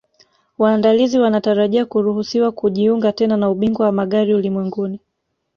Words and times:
Waandalizi 0.57 1.19
wanatarajia 1.19 1.85
kuruhusiwa 1.85 2.51
kujiunga 2.51 3.11
tena 3.13 3.37
na 3.37 3.49
Ubingwa 3.49 3.85
wa 3.85 3.91
Magari 3.91 4.33
Ulimwenguni 4.33 4.99